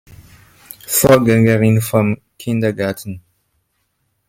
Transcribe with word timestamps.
Vorgängerin 0.87 1.79
vom 1.79 2.19
Kindergarten. 2.39 3.21